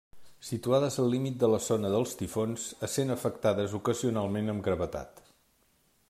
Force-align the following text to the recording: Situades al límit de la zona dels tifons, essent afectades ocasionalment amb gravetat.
Situades 0.45 0.95
al 1.01 1.09
límit 1.15 1.35
de 1.43 1.49
la 1.55 1.59
zona 1.65 1.91
dels 1.95 2.15
tifons, 2.21 2.65
essent 2.87 3.15
afectades 3.17 3.75
ocasionalment 3.81 4.53
amb 4.55 4.65
gravetat. 4.69 5.23